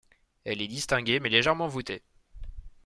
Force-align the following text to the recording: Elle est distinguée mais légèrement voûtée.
Elle 0.45 0.63
est 0.63 0.67
distinguée 0.67 1.19
mais 1.19 1.29
légèrement 1.29 1.67
voûtée. 1.67 2.01